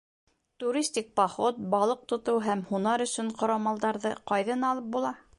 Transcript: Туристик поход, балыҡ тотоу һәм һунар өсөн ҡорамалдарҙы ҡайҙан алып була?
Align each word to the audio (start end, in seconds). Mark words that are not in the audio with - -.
Туристик 0.61 1.09
поход, 1.19 1.59
балыҡ 1.73 2.01
тотоу 2.13 2.41
һәм 2.45 2.63
һунар 2.71 3.03
өсөн 3.05 3.29
ҡорамалдарҙы 3.43 4.15
ҡайҙан 4.33 4.65
алып 4.71 4.89
була? 4.97 5.13